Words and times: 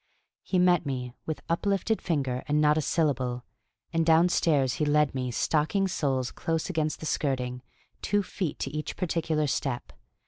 He 0.41 0.57
met 0.57 0.83
me 0.83 1.13
with 1.27 1.43
uplifted 1.47 2.01
finger, 2.01 2.43
and 2.47 2.59
not 2.59 2.75
a 2.75 2.81
syllable; 2.81 3.45
and 3.93 4.03
down 4.03 4.29
stairs 4.29 4.73
he 4.81 4.83
led 4.85 5.13
me, 5.13 5.29
stocking 5.29 5.87
soles 5.87 6.31
close 6.31 6.71
against 6.71 7.01
the 7.01 7.05
skirting, 7.05 7.61
two 8.01 8.23
feet 8.23 8.57
to 8.61 8.71
each 8.71 8.97
particular 8.97 9.45
step. 9.45 9.93